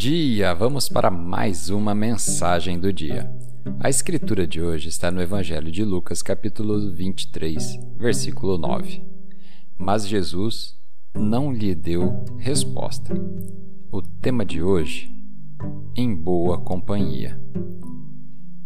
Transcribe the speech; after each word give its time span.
dia! 0.00 0.54
Vamos 0.54 0.88
para 0.88 1.10
mais 1.10 1.68
uma 1.68 1.94
mensagem 1.94 2.80
do 2.80 2.90
dia. 2.90 3.30
A 3.78 3.90
escritura 3.90 4.46
de 4.46 4.58
hoje 4.58 4.88
está 4.88 5.10
no 5.10 5.20
Evangelho 5.20 5.70
de 5.70 5.84
Lucas, 5.84 6.22
capítulo 6.22 6.90
23, 6.90 7.78
versículo 7.98 8.56
9. 8.56 9.04
Mas 9.76 10.08
Jesus 10.08 10.74
não 11.14 11.52
lhe 11.52 11.74
deu 11.74 12.24
resposta. 12.38 13.12
O 13.92 14.00
tema 14.00 14.42
de 14.42 14.62
hoje: 14.62 15.12
em 15.94 16.16
boa 16.16 16.56
companhia. 16.56 17.38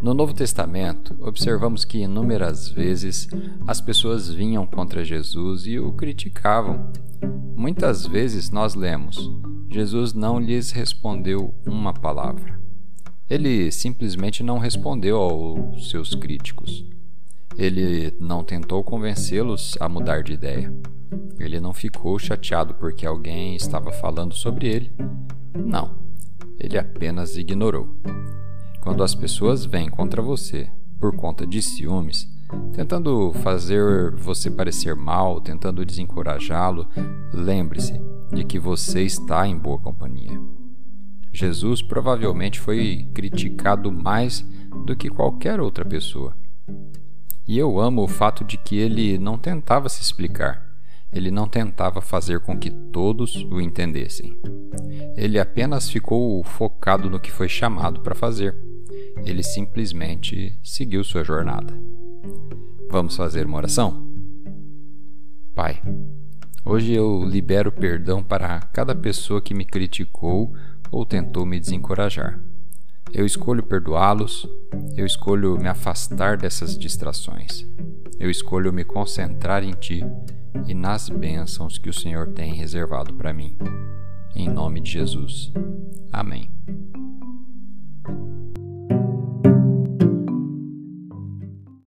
No 0.01 0.15
Novo 0.15 0.35
Testamento, 0.35 1.17
observamos 1.19 1.85
que 1.85 1.99
inúmeras 1.99 2.69
vezes 2.69 3.27
as 3.67 3.81
pessoas 3.81 4.31
vinham 4.33 4.65
contra 4.65 5.05
Jesus 5.05 5.67
e 5.67 5.81
o 5.81 5.93
criticavam. 5.95 6.93
Muitas 7.57 8.07
vezes 8.07 8.51
nós 8.51 8.77
lemos: 8.77 9.19
Jesus 9.75 10.15
não 10.15 10.39
lhes 10.39 10.71
respondeu 10.71 11.53
uma 11.67 11.93
palavra. 11.93 12.61
Ele 13.29 13.73
simplesmente 13.73 14.41
não 14.41 14.59
respondeu 14.59 15.17
aos 15.17 15.91
seus 15.91 16.15
críticos. 16.15 16.87
Ele 17.59 18.15
não 18.21 18.45
tentou 18.45 18.85
convencê-los 18.85 19.77
a 19.81 19.89
mudar 19.89 20.23
de 20.23 20.33
ideia. 20.33 20.73
Ele 21.41 21.59
não 21.59 21.73
ficou 21.73 22.17
chateado 22.21 22.75
porque 22.75 23.05
alguém 23.05 23.57
estava 23.57 23.91
falando 23.91 24.33
sobre 24.33 24.69
ele. 24.69 24.93
Não, 25.59 25.99
ele 26.61 26.79
apenas 26.79 27.37
ignorou. 27.37 27.97
Quando 28.81 29.03
as 29.03 29.13
pessoas 29.13 29.65
vêm 29.65 29.89
contra 29.89 30.23
você 30.23 30.71
por 31.01 31.17
conta 31.17 31.45
de 31.45 31.61
ciúmes, 31.61 32.29
tentando 32.73 33.33
fazer 33.43 34.11
você 34.17 34.51
parecer 34.51 34.95
mal, 34.95 35.41
tentando 35.41 35.85
desencorajá-lo, 35.85 36.87
lembre-se 37.33 38.01
de 38.33 38.45
que 38.45 38.59
você 38.59 39.03
está 39.03 39.47
em 39.47 39.57
boa 39.57 39.79
companhia. 39.79 40.41
Jesus 41.33 41.83
provavelmente 41.83 42.61
foi 42.61 43.09
criticado 43.15 43.91
mais 43.91 44.45
do 44.85 44.95
que 44.95 45.09
qualquer 45.09 45.61
outra 45.61 45.85
pessoa. 45.85 46.37
E 47.47 47.59
eu 47.59 47.79
amo 47.79 48.03
o 48.03 48.09
fato 48.09 48.45
de 48.45 48.57
que 48.57 48.77
ele 48.77 49.19
não 49.19 49.37
tentava 49.37 49.89
se 49.89 50.03
explicar, 50.03 50.65
ele 51.13 51.31
não 51.31 51.47
tentava 51.47 52.01
fazer 52.01 52.41
com 52.41 52.59
que 52.59 52.71
todos 52.71 53.37
o 53.51 53.61
entendessem. 53.61 54.37
Ele 55.17 55.39
apenas 55.39 55.89
ficou 55.89 56.43
focado 56.43 57.11
no 57.11 57.21
que 57.21 57.31
foi 57.31 57.49
chamado 57.49 58.01
para 58.01 58.15
fazer 58.15 58.57
ele 59.25 59.43
simplesmente 59.43 60.59
seguiu 60.63 61.05
sua 61.05 61.25
jornada. 61.25 61.75
Vamos 62.95 63.17
fazer 63.17 63.45
uma 63.45 63.57
oração? 63.57 64.07
Pai, 65.53 65.83
hoje 66.65 66.93
eu 66.93 67.25
libero 67.25 67.73
perdão 67.73 68.23
para 68.23 68.61
cada 68.73 68.95
pessoa 68.95 69.43
que 69.43 69.53
me 69.53 69.65
criticou 69.65 70.55
ou 70.93 71.05
tentou 71.05 71.45
me 71.45 71.59
desencorajar. 71.59 72.39
Eu 73.13 73.27
escolho 73.27 73.65
perdoá-los, 73.65 74.49
eu 74.97 75.05
escolho 75.05 75.59
me 75.59 75.67
afastar 75.67 76.37
dessas 76.37 76.79
distrações. 76.79 77.67
Eu 78.17 78.31
escolho 78.31 78.73
me 78.73 78.85
concentrar 78.85 79.65
em 79.65 79.73
Ti 79.73 80.05
e 80.65 80.73
nas 80.73 81.09
bênçãos 81.09 81.79
que 81.79 81.91
o 81.91 81.93
Senhor 81.93 82.29
tem 82.29 82.55
reservado 82.55 83.13
para 83.15 83.33
mim. 83.33 83.59
Em 84.37 84.49
nome 84.49 84.81
de 84.81 84.93
Jesus. 84.93 85.53
Amém. 86.13 86.49